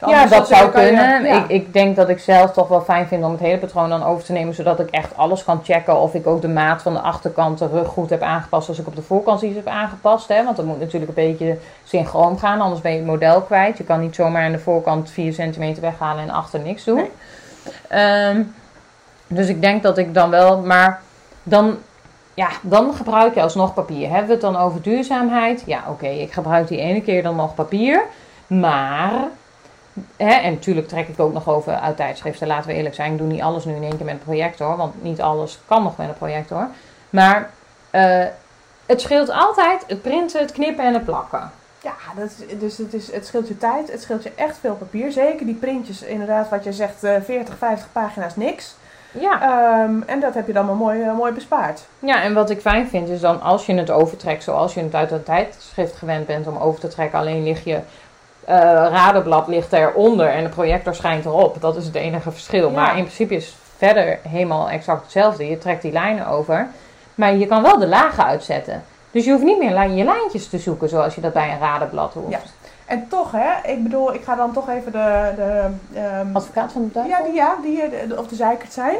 [0.06, 1.24] Ja, dat zou je- kunnen.
[1.24, 1.42] ja.
[1.42, 4.04] Ik, ik denk dat ik zelf toch wel fijn vind om het hele patroon dan
[4.04, 6.92] over te nemen, zodat ik echt alles kan checken of ik ook de maat van
[6.92, 10.28] de achterkant, de rug goed heb aangepast als ik op de voorkant iets heb aangepast.
[10.28, 10.44] Hè?
[10.44, 13.78] Want dat moet natuurlijk een beetje synchroon gaan, anders ben je het model kwijt.
[13.78, 16.96] Je kan niet zomaar aan de voorkant 4 centimeter weghalen en achter niks doen.
[16.96, 17.10] Nee.
[17.88, 18.42] Ehm,
[19.26, 21.00] dus ik denk dat ik dan wel, maar
[21.42, 21.76] dan,
[22.38, 24.08] ja, dan gebruik je alsnog papier.
[24.08, 25.62] Hebben we het dan over duurzaamheid?
[25.66, 28.02] Ja, oké, ik gebruik die ene keer dan nog papier.
[28.46, 29.12] Maar,
[30.16, 33.12] hè, en natuurlijk trek ik ook nog over uit tijdschriften, laten we eerlijk zijn.
[33.12, 35.82] Ik doe niet alles nu in één keer met een projector, want niet alles kan
[35.82, 36.68] nog met een projector.
[37.10, 37.50] Maar
[37.90, 38.24] eh,
[38.86, 41.50] het scheelt altijd het printen, het knippen en het plakken.
[41.82, 44.74] Ja, dat is, dus het, is, het scheelt je tijd, het scheelt je echt veel
[44.74, 45.12] papier.
[45.12, 48.76] Zeker die printjes, inderdaad, wat je zegt, eh 40, 50 pagina's, niks.
[49.10, 49.42] Ja.
[49.42, 51.86] Ehm, en dat heb je dan maar mooi, eh, mooi bespaard.
[51.98, 54.94] Ja, en wat ik fijn vind is dan als je het overtrekt zoals je het
[54.94, 57.80] uit een tijdschrift gewend bent om over te trekken, alleen lig je
[58.44, 58.56] eh,
[58.90, 61.60] radenblad ligt eronder en de projector schijnt erop.
[61.60, 62.70] Dat is het enige verschil.
[62.70, 62.74] Ja.
[62.74, 65.48] Maar in principe is verder helemaal exact hetzelfde.
[65.48, 66.68] Je trekt die lijnen over.
[67.14, 68.84] Maar je kan wel de lagen uitzetten.
[69.10, 72.14] Dus je hoeft niet meer je lijntjes te zoeken zoals je dat bij een radenblad
[72.14, 72.30] hoeft.
[72.30, 72.40] Ja.
[72.88, 75.32] En toch, hè, ik bedoel, ik ga dan toch even de.
[75.36, 75.66] de
[76.00, 77.16] ehm, Advocaat van de duivel?
[77.16, 78.96] ja, die, ja, die eh, de- of de zeikert zijn.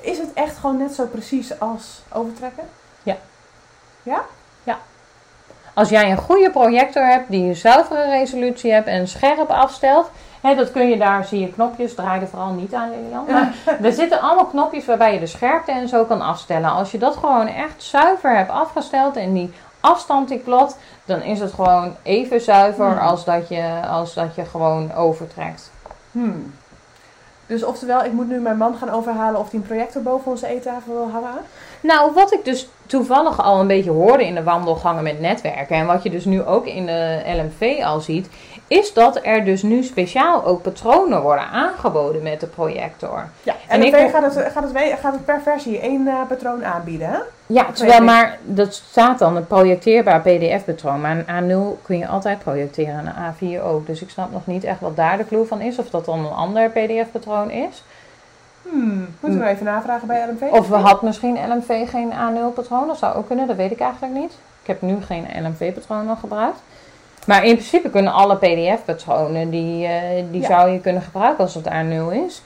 [0.00, 2.64] Is het echt gewoon net zo precies als overtrekken?
[5.78, 10.10] Als jij een goede projector hebt, die een zuivere resolutie hebt en scherp afstelt.
[10.40, 13.24] Hè, dat kun je daar, zie je knopjes, draai er vooral niet aan Lilian.
[13.32, 16.70] Maar er zitten allemaal knopjes waarbij je de scherpte en zo kan afstellen.
[16.70, 21.40] Als je dat gewoon echt zuiver hebt afgesteld en die afstand die klopt, dan is
[21.40, 22.98] het gewoon even zuiver Hmm.
[22.98, 25.70] als, dat je, als dat je gewoon overtrekt.
[26.12, 26.54] Hmm.
[27.46, 30.46] Dus oftewel, ik moet nu mijn man gaan overhalen of hij een projector boven onze
[30.46, 31.40] eettafel wil hangen.
[31.80, 35.76] Nou, wat ik dus toevallig al een beetje hoorde in de wandelgangen met netwerken.
[35.76, 38.28] En wat je dus nu ook in de LMV al ziet.
[38.68, 43.28] Is dat er dus nu speciaal ook patronen worden aangeboden met de projector.
[43.42, 47.08] Ja, En en gaat het, gaat, het, gaat het per versie één eh, patroon aanbieden,
[47.08, 47.18] hè?
[47.46, 51.00] Ja, terwijl maar dat staat dan een projecteerbaar PDF-patroon.
[51.00, 53.86] Maar een A0 kun je altijd projecteren en een A4 ook.
[53.86, 55.78] Dus ik snap nog niet echt wat daar de clue van is.
[55.78, 57.82] Of dat dan een ander PDF-patroon is.
[58.62, 59.08] Hmm.
[59.20, 60.52] Moeten we even navragen bij LMV?
[60.52, 62.86] Of we had misschien LMV geen A0-patroon.
[62.86, 64.32] Dat zou ook kunnen, dat weet ik eigenlijk niet.
[64.62, 66.60] Ik heb nu geen LMV-patroon nog gebruikt.
[67.28, 70.46] Maar in principe kunnen alle PDF-patronen, die, eh, die Ja.
[70.46, 72.42] zou je kunnen gebruiken als het A0 is.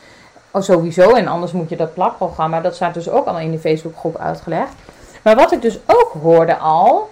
[0.50, 3.58] Oh, sowieso, en anders moet je dat plakprogramma, dat staat dus ook al in de
[3.58, 4.72] Facebookgroep uitgelegd.
[5.22, 7.10] Maar wat ik dus ook hoorde al,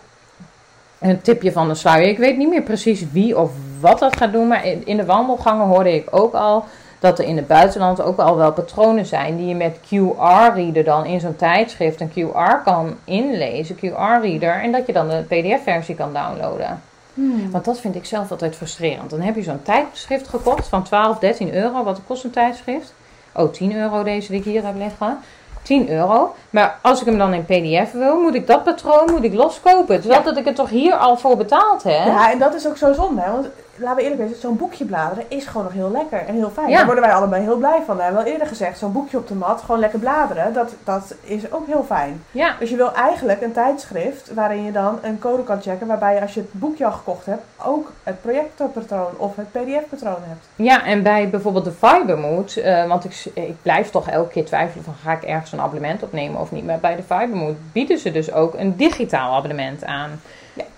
[0.98, 4.32] een tipje van de sluier, ik weet niet meer precies wie of wat dat gaat
[4.32, 6.64] doen, maar in in de wandelgangen hoorde ik ook al
[6.98, 11.04] dat er in het buitenland ook al wel patronen zijn die je met QR-reader dan
[11.04, 16.12] in zo'n tijdschrift een QR kan inlezen, QR-reader, en dat je dan de PDF-versie kan
[16.12, 16.88] downloaden.
[17.14, 17.50] Hmm.
[17.50, 19.10] Want dat vind ik zelf altijd frustrerend.
[19.10, 21.84] Dan heb je zo'n tijdschrift gekocht van 12, 13 euro.
[21.84, 22.94] Wat kost een tijdschrift?
[23.34, 25.18] Oh, 10 euro deze die ik hier heb liggen.
[25.62, 26.34] 10 euro.
[26.50, 30.00] Maar als ik hem dan in PDF wil, moet ik dat patroon moet ik loskopen.
[30.00, 30.26] Terwijl Ja.
[30.26, 32.06] dat ik het toch hier al voor betaald heb.
[32.06, 33.30] Ja, en dat is ook zo zonde, hè?
[33.32, 33.46] Want
[33.80, 36.68] laten we eerlijk zijn, zo'n boekje bladeren is gewoon nog heel lekker en heel fijn.
[36.68, 36.76] Ja.
[36.76, 37.96] Daar worden wij allebei heel blij van.
[37.96, 41.14] We hebben wel eerder gezegd, zo'n boekje op de mat, gewoon lekker bladeren, dat, dat
[41.20, 42.22] is ook heel fijn.
[42.30, 42.56] Ja.
[42.58, 46.20] Dus je wil eigenlijk een tijdschrift waarin je dan een code kan checken, waarbij je
[46.20, 50.46] als je het boekje al gekocht hebt, ook het projectorpatroon of het PDF-patroon hebt.
[50.56, 54.84] Ja, en bij bijvoorbeeld de Fibermood, eh, want ik, ik blijf toch elke keer twijfelen
[54.84, 56.64] van ga ik ergens een abonnement opnemen of niet.
[56.64, 60.20] Maar bij de Fibermood bieden ze dus ook een digitaal abonnement aan.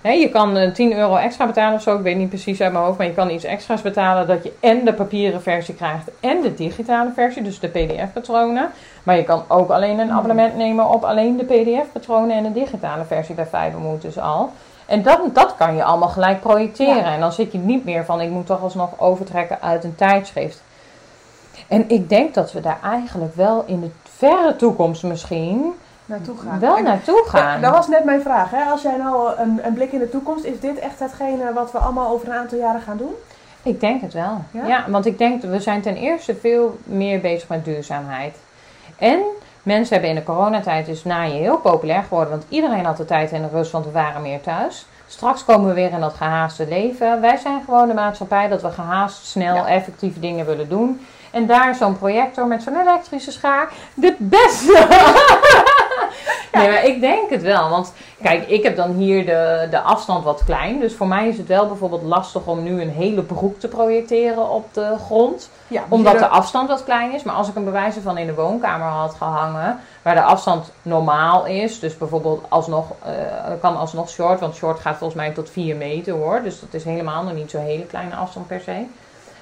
[0.02, 2.84] Je kan eh, 10 euro extra betalen of zo, ik weet niet precies uit mijn
[2.84, 6.40] hoofd, maar je kan iets extra's betalen dat je en de papieren versie krijgt en
[6.40, 8.70] de digitale versie, dus de PDF-patronen.
[9.02, 10.16] Maar je kan ook alleen een Mhm.
[10.16, 14.50] abonnement nemen op alleen de PDF-patronen en de digitale versie bij Fibermood dus al.
[14.86, 16.96] En dat, dat kan je allemaal gelijk projecteren.
[16.96, 17.12] Ja.
[17.14, 20.62] En dan zit je niet meer van, ik moet toch alsnog overtrekken uit een tijdschrift.
[21.68, 26.60] En ik denk dat we daar eigenlijk wel in de verre toekomst misschien Naartoe gaan.
[26.60, 27.60] wel En- naartoe gaan.
[27.60, 28.50] Dat was net mijn vraag.
[28.50, 28.64] Hè?
[28.70, 31.78] Als jij nou een, een blik in de toekomst, is dit echt hetgene wat we
[31.78, 33.14] allemaal over een aantal jaren gaan doen?
[33.62, 34.44] Ik denk het wel.
[34.50, 34.66] Ja?
[34.66, 34.84] Ja?
[34.88, 38.36] want ik denk dat we zijn ten eerste veel meer bezig met duurzaamheid.
[38.98, 39.20] En
[39.62, 42.30] mensen hebben in de coronatijd dus naaien heel populair geworden.
[42.30, 44.86] Want iedereen had de tijd en de rust, want we waren meer thuis.
[45.06, 47.20] Straks komen we weer in dat gehaaste leven.
[47.20, 49.66] Wij zijn gewoon de maatschappij dat we gehaast, snel, Ja.
[49.66, 51.06] effectief dingen willen doen.
[51.30, 54.86] En daar zo'n projector met zo'n elektrische schaar, de beste.
[56.52, 57.68] Nee, maar ik denk het wel.
[57.68, 60.80] Want kijk, ik heb dan hier de, de afstand wat klein.
[60.80, 64.50] Dus voor mij is het wel bijvoorbeeld lastig om nu een hele broek te projecteren
[64.50, 65.50] op de grond.
[65.68, 67.22] Ja, Omdat de afstand wat klein is.
[67.22, 71.46] Maar als ik een bewijzen van in de woonkamer had gehangen, waar de afstand normaal
[71.46, 71.78] is.
[71.78, 73.12] Dus bijvoorbeeld alsnog, eh,
[73.60, 74.40] kan alsnog short.
[74.40, 76.42] Want short gaat volgens mij tot 4 meter hoor.
[76.42, 78.86] Dus dat is helemaal nog niet zo'n hele kleine afstand per se.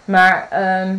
[0.05, 0.97] Maar ehm,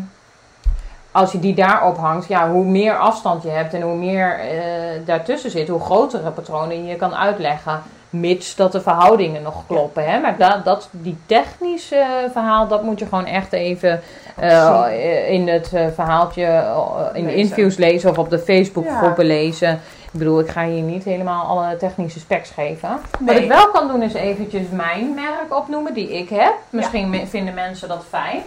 [1.11, 4.57] als je die daarop hangt, ja, hoe meer afstand je hebt en hoe meer eh,
[5.05, 7.81] daartussen zit, hoe grotere patronen je kan uitleggen.
[8.09, 10.05] Mits dat de verhoudingen nog kloppen.
[10.05, 10.19] Hè?
[10.19, 14.01] Maar dat, dat, die technische eh, verhaal, dat moet je gewoon echt even
[14.35, 16.73] eh, in het verhaaltje,
[17.13, 19.79] in de interviews lezen of op de Facebookgroepen lezen.
[20.11, 22.89] Ik bedoel, ik ga hier niet helemaal alle technische specs geven.
[23.19, 26.53] Wat ik wel kan doen is eventjes mijn merk opnoemen die ik heb.
[26.69, 28.41] Misschien vinden mensen dat fijn.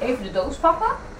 [0.00, 1.16] Even de doos pakken.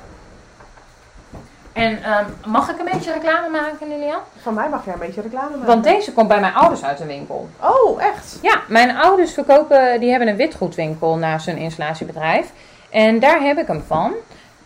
[1.79, 4.19] En ehm, mag ik een beetje reclame maken, Lilian?
[4.43, 5.67] Van mij mag jij een beetje reclame maken.
[5.67, 7.49] Want deze komt bij mijn ouders uit de winkel.
[7.61, 8.39] Oh, echt?
[8.43, 12.53] Ja, mijn ouders verkopen, die hebben een witgoedwinkel naast hun installatiebedrijf.
[12.91, 14.13] En daar heb ik hem van.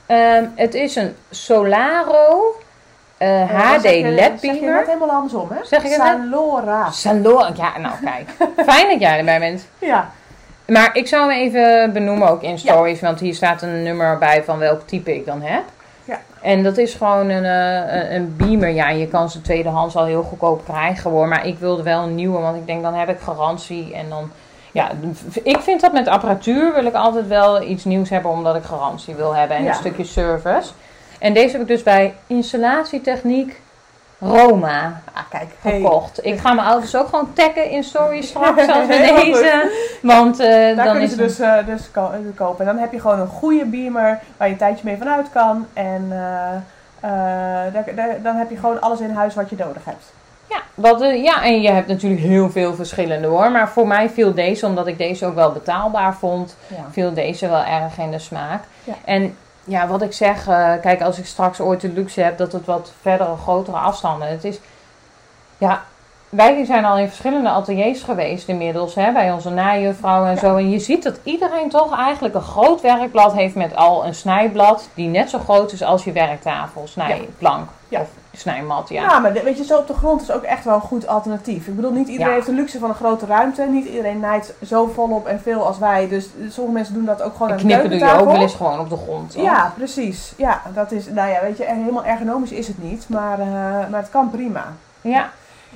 [0.07, 2.55] Ehm, het is een Solaro
[3.49, 4.85] HD LED Zeg je beamer.
[4.87, 5.65] helemaal andersom, hè?
[5.65, 6.01] Zeg ik het?
[6.01, 6.91] Salora.
[6.91, 8.31] Salon, ja nou kijk.
[8.71, 9.67] Fijn dat jij erbij bent.
[9.79, 10.11] Ja.
[10.67, 14.45] Maar ik zou hem even benoemen ook in stories, want hier staat een nummer bij
[14.45, 15.63] van welk type ik dan heb.
[16.43, 18.69] En dat is gewoon een, eh, een- een beamer.
[18.71, 21.29] Ja, je kan ze tweedehands al heel goedkoop krijgen hoor.
[21.29, 23.95] Maar ik wilde wel een nieuwe, want ik denk dan heb ik garantie.
[23.95, 24.31] En dan,
[24.73, 24.91] ja,
[25.43, 29.15] ik vind dat met apparatuur wil ik altijd wel iets nieuws hebben, omdat ik garantie
[29.15, 29.69] wil hebben en Ja.
[29.69, 30.71] een stukje service.
[31.19, 33.61] En deze heb ik dus bij installatietechniek
[34.23, 35.51] Roma Ah, kijk.
[35.61, 35.81] Hey.
[35.81, 36.25] gekocht.
[36.27, 39.71] Ik ga mijn ouders ook gewoon taggen in stories straks als we Heel deze.
[40.03, 42.67] Want eh, Daar dan is ze dus, eh, dus ko- kopen.
[42.67, 45.67] En dan heb je gewoon een goede beamer waar je een tijdje mee vanuit kan.
[45.73, 47.11] En eh,
[47.73, 50.13] daar, daar- dan heb je gewoon alles in huis wat je nodig hebt.
[50.47, 53.51] Ja, wat, eh, ja, en je hebt natuurlijk heel veel verschillende hoor.
[53.51, 56.77] Maar voor mij viel deze, omdat ik deze ook wel betaalbaar vond, Ja.
[56.91, 58.63] viel deze wel erg in de smaak.
[58.85, 58.95] Ja.
[59.05, 62.53] En ja, wat ik zeg, eh, kijk, als ik straks ooit de luxe heb dat
[62.53, 64.29] het wat verdere, grotere afstanden.
[64.29, 64.59] Het is,
[65.59, 65.83] ja,
[66.29, 70.39] wij zijn al in verschillende ateliers geweest inmiddels, hè, bij onze najuffrouw en Ja.
[70.41, 70.57] zo.
[70.57, 74.89] En je ziet dat iedereen toch eigenlijk een groot werkblad heeft met al een snijblad
[74.95, 78.01] die net zo groot is als je werktafel, snijplank Ja.
[78.01, 78.89] of snijmat.
[78.89, 79.03] Ja.
[79.03, 79.19] Ja.
[79.19, 81.67] maar weet je, zo op de grond is ook echt wel een goed alternatief.
[81.67, 82.35] Ik bedoel, niet iedereen Ja.
[82.35, 83.63] heeft de luxe van een grote ruimte.
[83.63, 86.09] Niet iedereen naait zo volop en veel als wij.
[86.09, 88.41] Dus sommige mensen doen dat ook gewoon En aan de knippen doe je ook wel
[88.41, 89.35] eens gewoon op de grond.
[89.35, 89.45] hoor.
[89.45, 90.33] Ja, precies.
[90.37, 93.09] Ja, dat is, nou ja, weet je, helemaal ergonomisch is het niet.
[93.09, 93.47] Maar, eh,
[93.91, 94.65] maar het kan prima.
[95.01, 95.31] Ja,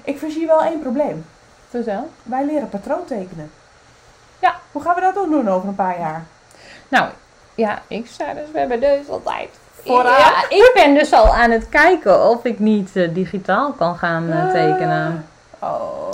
[0.05, 1.25] Ik voorzie wel één probleem.
[1.71, 2.09] vertel.
[2.23, 3.51] Wij leren patroon tekenen.
[4.39, 4.55] Ja.
[4.73, 6.25] Hoe gaan we dat dan doen over een paar jaar?
[6.89, 7.09] Nou,
[7.55, 9.49] ja, ik sta dus bij mijn neus altijd.
[9.87, 10.19] Vooraan?
[10.19, 14.31] Ja, ik ben dus al aan het kijken of ik niet eh, digitaal kan gaan
[14.31, 15.27] eh, tekenen.
[15.59, 16.07] Oh.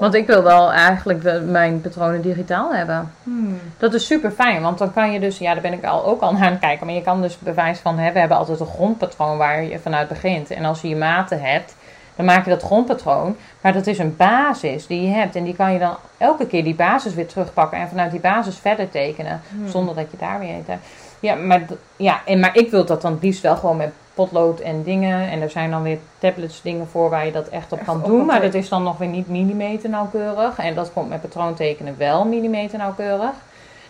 [0.00, 3.12] Want ik wil wel eigenlijk de, mijn patronen digitaal hebben.
[3.22, 3.60] Hmm.
[3.78, 6.20] Dat is super fijn, want dan kan je dus, ja, daar ben ik al, ook
[6.20, 6.86] al aan het kijken.
[6.86, 10.08] Maar je kan dus bewijs van, hè, we hebben altijd een grondpatroon waar je vanuit
[10.08, 10.50] begint.
[10.50, 11.74] En als je je maten hebt,
[12.16, 13.36] dan maak je dat grondpatroon.
[13.60, 15.36] Maar dat is een basis die je hebt.
[15.36, 18.58] En die kan je dan elke keer die basis weer terugpakken en vanuit die basis
[18.58, 19.40] verder tekenen.
[19.48, 19.68] Hmm.
[19.68, 20.82] Zonder dat je daar weer hebt.
[21.20, 21.62] Ja, maar,
[21.96, 25.30] ja en, maar ik wil dat dan het liefst wel gewoon met potlood en dingen.
[25.30, 27.96] En er zijn dan weer tablets dingen voor waar je dat echt op Echt kan
[27.96, 28.26] op doen.
[28.26, 30.58] Maar dat is dan nog weer niet millimeter nauwkeurig.
[30.58, 33.32] En dat komt met patroontekenen wel millimeter nauwkeurig.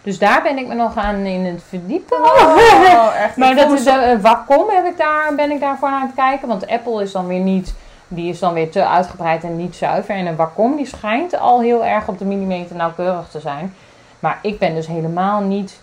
[0.03, 2.17] Dus daar ben ik me nog aan in het verdiepen.
[2.17, 3.37] Oh, echt.
[3.43, 6.49] Maar dat is de uh, Wacom heb ik daar, ben ik daarvoor aan het kijken.
[6.49, 7.75] Want Apple is dan weer niet,
[8.09, 10.15] die is dan weer te uitgebreid en niet zuiver.
[10.15, 13.75] En een Wacom die schijnt al heel erg op de millimeter nauwkeurig te zijn.
[14.19, 15.81] Maar ik ben dus helemaal niet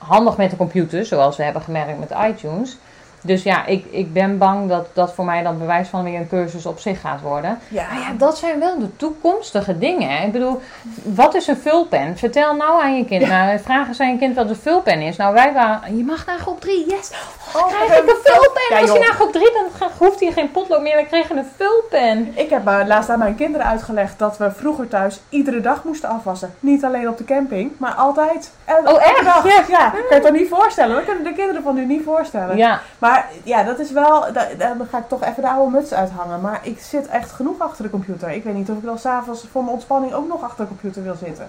[0.00, 2.78] handig met de computer, zoals we hebben gemerkt met iTunes.
[3.22, 6.28] Dus ja, ik, ik ben bang dat dat voor mij dan bewijs van weer een
[6.28, 7.58] cursus op zich gaat worden.
[7.68, 10.22] Ja, Maar ja, dat zijn wel de toekomstige dingen.
[10.22, 10.60] Ik bedoel,
[11.02, 12.16] wat is een vulpen?
[12.18, 13.26] Vertel nou aan je kind.
[13.26, 15.16] Nou, vraag eens aan je kind wat een vulpen is.
[15.16, 17.10] Nou, wij waren, je mag naar groep 3, yes.
[17.56, 18.60] Oh, Krijg ik een vulpen?
[18.70, 20.94] Ja, Als je naar groep 3, dan hoeft hij geen potlood meer.
[20.96, 22.32] Dan kreeg je een vulpen.
[22.38, 26.08] Ik heb uh, laatst aan mijn kinderen uitgelegd dat we vroeger thuis iedere dag moesten
[26.08, 26.54] afwassen.
[26.60, 28.50] Niet alleen op de camping, maar altijd.
[28.64, 29.24] El- Oh, elke echt?
[29.24, 29.46] dag.
[29.46, 29.64] Ja.
[29.68, 30.94] Ja, kan je het toch niet voorstellen?
[30.94, 32.56] Dat kunnen de kinderen van nu niet voorstellen.
[32.56, 33.09] Ja, Maar
[33.42, 36.40] ja, dat is wel, da- da- dan ga ik toch even de oude muts uithangen.
[36.40, 38.30] Maar ik zit echt genoeg achter de computer.
[38.30, 41.02] Ik weet niet of ik dan s'avonds voor mijn ontspanning ook nog achter de computer
[41.02, 41.48] wil zitten.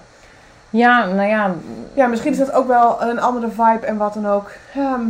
[0.70, 1.50] ja nou ja.
[1.94, 4.50] Ja, misschien is dat ook wel een andere vibe en wat dan ook.
[4.74, 5.00] Ehm,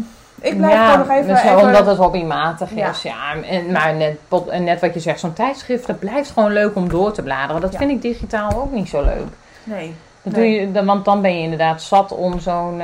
[0.40, 1.26] ik blijf ja, nog even...
[1.30, 2.88] misschien even- omdat het hobbymatig Ja.
[2.88, 3.02] is.
[3.02, 4.18] Ja, en, maar net,
[4.60, 7.60] net wat je zegt, zo'n tijdschrift, dat blijft gewoon leuk om door te bladeren.
[7.60, 7.78] Dat Ja.
[7.78, 9.26] vind ik digitaal ook niet zo leuk.
[9.64, 9.94] Nee.
[10.22, 10.70] Dat Nee.
[10.72, 12.82] doe je, want dan ben je inderdaad zat om zo'n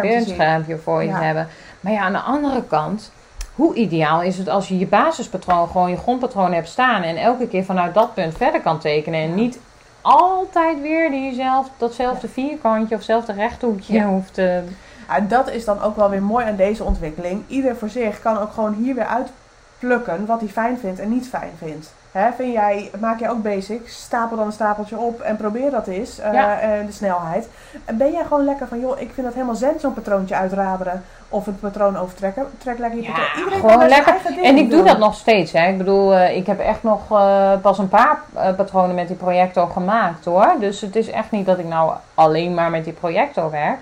[0.00, 1.48] beeldschermpje voor je te hebben.
[1.80, 3.12] Maar ja, aan de andere kant,
[3.54, 7.48] hoe ideaal is het als je je basispatroon, gewoon je grondpatroon hebt staan en elke
[7.48, 9.58] keer vanuit dat punt verder kan tekenen en niet
[10.00, 14.06] altijd weer diezelfde, datzelfde vierkantje of hetzelfde rechthoekje Ja.
[14.06, 14.62] hoeft te...
[15.08, 17.42] Ja, dat is dan ook wel weer mooi aan deze ontwikkeling.
[17.46, 21.28] Ieder voor zich kan ook gewoon hier weer uitplukken wat hij fijn vindt en niet
[21.28, 21.92] fijn vindt.
[22.18, 25.86] Hè, vind jij, maak jij ook basics, stapel dan een stapeltje op en probeer dat
[25.86, 26.60] eens, eh, Ja.
[26.60, 27.48] eh, de snelheid.
[27.84, 31.04] En ben jij gewoon lekker van, joh, ik vind dat helemaal zen zo'n patroontje uitraderen
[31.28, 32.46] of een patroon overtrekken.
[32.58, 33.38] Trek lekker je Ja, patroon.
[33.38, 34.14] Iedereen gewoon lekker.
[34.42, 35.52] En ik doe dat nog steeds.
[35.52, 35.68] Hè.
[35.68, 39.16] Ik bedoel, eh, ik heb echt nog eh, pas een paar eh, patronen met die
[39.16, 40.54] projector gemaakt hoor.
[40.60, 43.78] Dus het is echt niet dat ik nou alleen maar met die projector werk.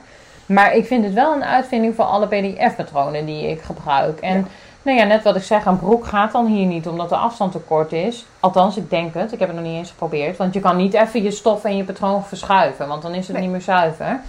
[0.47, 4.21] Maar ik vind het wel een uitvinding voor alle PDF-patronen die ik gebruik.
[4.21, 4.45] En Ja.
[4.87, 7.53] Nou ja, net wat ik zeg, een broek gaat dan hier niet omdat de afstand
[7.53, 8.27] te kort is.
[8.41, 9.33] Althans, ik denk het.
[9.33, 10.37] Ik heb het nog niet eens geprobeerd.
[10.37, 13.33] Want je kan niet even je stof en je patroon verschuiven, want dan is het
[13.37, 13.43] Nee.
[13.43, 14.21] niet meer zuiver.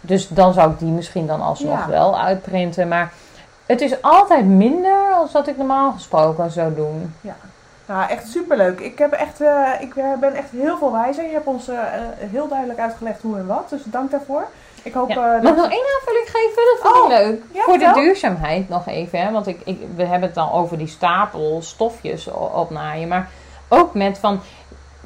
[0.00, 1.88] Dus dan zou ik die misschien dan alsnog Ja.
[1.88, 2.88] wel uitprinten.
[2.88, 3.12] Maar
[3.66, 7.14] het is altijd minder als dat ik normaal gesproken zou doen.
[7.86, 8.80] Nou, echt superleuk.
[8.80, 11.24] Ik, heb echt, eh, ik eh, ben echt heel veel wijzer.
[11.24, 11.78] Je hebt ons eh,
[12.16, 13.68] heel duidelijk uitgelegd hoe en wat.
[13.68, 14.44] Dus dank daarvoor.
[14.82, 15.08] Ik hoop...
[15.08, 15.14] Ja.
[15.14, 16.62] eh, Mag ik dat- nog één aanvulling geven?
[16.64, 17.42] Dat vind ik Oh, leuk.
[17.52, 19.18] ja, Voor de duurzaamheid nog even.
[19.20, 19.30] Hè?
[19.32, 23.08] Want ik, ik, we hebben het dan over die stapel stofjes opnaaien.
[23.08, 23.28] Maar
[23.68, 24.40] ook met van...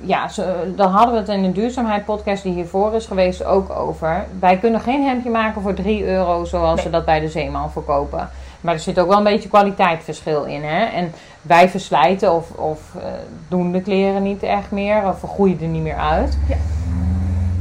[0.00, 0.42] ja, zo,
[0.76, 4.26] dan hadden we het in de duurzaamheid podcast die hiervoor is geweest ook over.
[4.40, 6.84] Wij kunnen geen hemdje maken voor 3 euro zoals Nee.
[6.84, 8.30] ze dat bij de Zeeman verkopen.
[8.60, 10.62] Maar er zit ook wel een beetje kwaliteitsverschil in.
[10.64, 10.84] Hè?
[10.84, 11.12] En
[11.42, 13.02] wij verslijten of, of eh,
[13.48, 16.38] doen de kleren niet echt meer of groeien er niet meer uit.
[16.48, 16.56] Ja.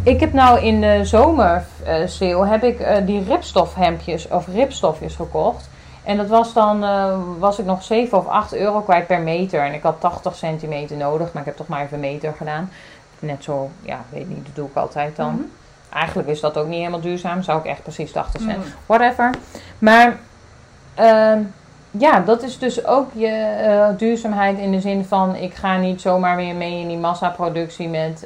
[0.05, 5.69] Ik heb nou in de zomersale heb ik eh, die ripstofhemdjes of ripstofjes gekocht.
[6.03, 9.61] En dat was dan, eh, was ik nog 7 of 8 euro kwijt per meter.
[9.61, 12.71] En ik had 80 centimeter nodig, maar ik heb toch maar even meter gedaan.
[13.19, 15.31] Net zo, ja, weet niet, dat doe ik altijd dan.
[15.31, 15.43] Mhm.
[15.93, 17.43] Eigenlijk is dat ook niet helemaal duurzaam.
[17.43, 18.67] Zou ik echt precies 80 cent, Mhm.
[18.85, 19.29] whatever.
[19.79, 20.17] Maar
[20.93, 21.39] ehm,
[21.91, 25.35] ja, dat is dus ook je eh, duurzaamheid in de zin van...
[25.35, 28.25] ik ga niet zomaar weer mee in die massaproductie met...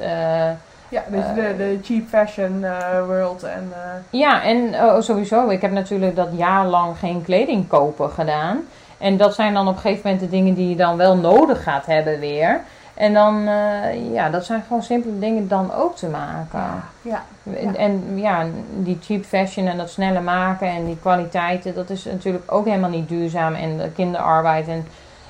[0.90, 3.72] Ja, dus de, de cheap fashion eh, world en...
[3.72, 5.48] eh, Ja, en oh, sowieso.
[5.48, 8.58] Ik heb natuurlijk dat jaarlang geen kleding kopen gedaan.
[8.98, 11.62] En dat zijn dan op een gegeven moment de dingen die je dan wel nodig
[11.62, 12.60] gaat hebben weer.
[12.94, 16.82] En dan, eh, ja, dat zijn gewoon simpele dingen dan ook te maken.
[17.02, 17.22] ja,
[17.60, 18.44] En, en ja,
[18.76, 22.90] die cheap fashion en dat snelle maken en die kwaliteiten, dat is natuurlijk ook helemaal
[22.90, 23.54] niet duurzaam.
[23.54, 24.86] En de kinderarbeid en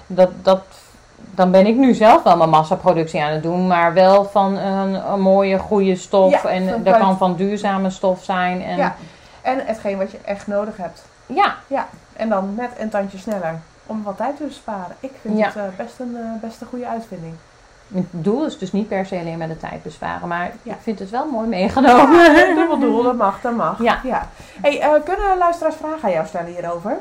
[0.07, 0.63] dat, dat,
[1.31, 5.13] dan ben ik nu zelf wel mijn massaproductie aan het doen, maar wel van een,
[5.13, 6.43] een mooie, goede stof.
[6.43, 8.63] Ja, en dat kan van duurzame stof zijn.
[8.63, 8.95] En, ja.
[9.43, 11.05] En hetgeen wat je echt nodig hebt.
[11.27, 11.55] ja,
[12.13, 13.61] En dan net een tandje sneller.
[13.87, 14.97] Om wat tijd te besparen.
[15.01, 15.47] Ik vind Ja.
[15.47, 17.35] het eh, best, een, eh, best een goede uitvinding.
[17.95, 20.73] Het doel is dus niet per se alleen maar de tijd besparen, maar Ja.
[20.73, 22.35] ik vind het wel mooi meegenomen.
[22.57, 23.83] Dubbel doel, dat mag, dat mag.
[23.83, 24.29] Ja.
[24.61, 26.97] Hey, eh, kunnen luisteraars vragen aan jou stellen hierover?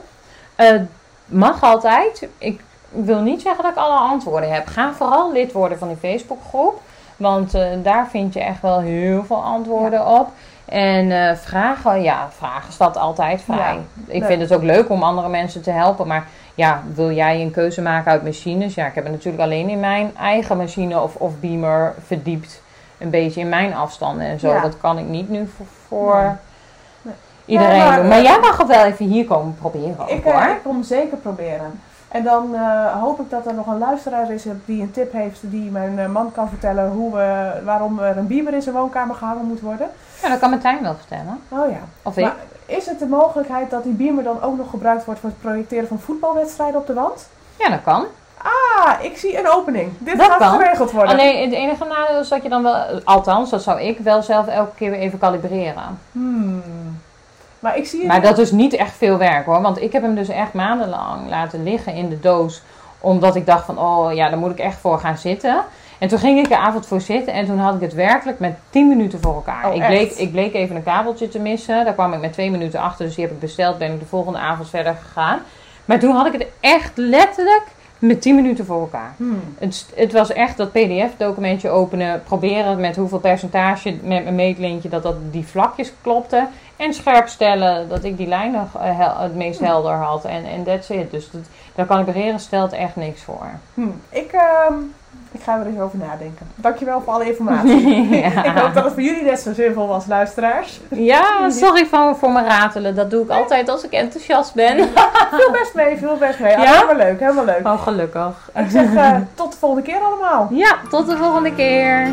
[1.25, 2.27] Mag altijd.
[2.37, 4.67] Ik wil niet zeggen dat ik alle antwoorden heb.
[4.67, 6.81] Ga vooral lid worden van die Facebookgroep.
[7.17, 10.29] Want eh, daar vind je echt wel heel veel antwoorden op.
[10.65, 13.57] En eh, vragen, ja, vragen staat altijd vrij.
[13.57, 16.07] Ja, Ik vind het ook leuk om andere mensen te helpen.
[16.07, 18.75] Maar ja, wil jij een keuze maken uit machines?
[18.75, 22.61] Ja, ik heb het natuurlijk alleen in mijn eigen machine of, of beamer verdiept.
[22.97, 24.53] Een beetje in mijn afstanden en zo.
[24.53, 24.61] Ja.
[24.61, 26.33] Dat kan ik niet nu voor, voor Nee.
[27.01, 27.13] Nee.
[27.45, 28.07] iedereen Ja, maar, doen.
[28.07, 30.33] Maar eh, jij mag het wel even hier komen proberen Ik, hoor.
[30.33, 31.81] ik kom zeker proberen.
[32.09, 35.39] En dan eh, hoop ik dat er nog een luisteraar is die een tip heeft
[35.41, 39.15] die mijn eh, man kan vertellen hoe we, waarom er een beamer in zijn woonkamer
[39.15, 39.89] gehangen moet worden.
[40.21, 41.41] Ja, dat kan Martijn wel vertellen.
[41.47, 41.79] Oh ja.
[42.03, 42.23] Of ik.
[42.23, 45.41] Maar is het de mogelijkheid dat die beamer dan ook nog gebruikt wordt voor het
[45.41, 47.29] projecteren van voetbalwedstrijden op de wand?
[47.59, 48.05] Ja, dat kan.
[48.37, 49.91] Ah, ik zie een opening.
[49.97, 50.59] Dit Dat gaat kan.
[50.59, 51.11] geregeld worden.
[51.11, 54.47] Alleen het enige nadeel is dat je dan wel, althans, dat zou ik wel zelf
[54.47, 55.99] elke keer weer even kalibreren.
[56.11, 56.61] Hmm.
[57.59, 59.61] Maar ik zie Maar dat is niet echt veel werk hoor.
[59.61, 62.61] Want ik heb hem dus echt maandenlang laten liggen in de doos.
[62.99, 65.63] Omdat ik dacht van, oh ja, daar moet ik echt voor gaan zitten.
[65.99, 68.55] En toen ging ik de avond voor zitten en toen had ik het werkelijk met
[68.69, 69.67] 10 minuten voor elkaar.
[69.67, 71.85] Oh, ik, bleek, ik bleek even een kabeltje te missen.
[71.85, 73.77] Daar kwam ik met 2 minuten achter, dus die heb ik besteld.
[73.77, 75.39] Ben ik de volgende avond verder gegaan.
[75.85, 77.63] Maar toen had ik het echt letterlijk
[77.99, 79.13] met 10 minuten voor elkaar.
[79.17, 79.41] Hmm.
[79.57, 85.03] Het, het was echt dat pdf-documentje openen, proberen met hoeveel percentage met mijn meetlintje dat,
[85.03, 86.47] dat die vlakjes klopte.
[86.79, 90.25] En scherp stellen dat ik die lijnen eh, hel- het meest helder had.
[90.25, 91.11] En en that's it.
[91.11, 91.41] Dus dat,
[91.75, 93.47] daar kan ik bereren stelt echt niks voor.
[93.73, 94.01] Hmm.
[94.09, 94.73] Ik, ehm,
[95.31, 96.47] ik ga er eens over nadenken.
[96.55, 98.07] Dankjewel voor alle informatie.
[98.21, 98.43] Ja.
[98.43, 100.79] Ik hoop dat het voor jullie net zo zinvol was, luisteraars.
[100.89, 102.95] Ja, sorry voor, voor mijn ratelen.
[102.95, 104.77] Dat doe ik altijd als ik enthousiast ben.
[105.37, 106.51] Veel best mee, veel best mee.
[106.51, 106.61] Ja?
[106.63, 106.73] Ja?
[106.73, 107.67] Helemaal leuk, helemaal leuk.
[107.67, 108.49] Oh, gelukkig.
[108.55, 110.47] Ik zeg eh, tot de volgende keer allemaal.
[110.51, 112.07] Ja, tot de volgende keer.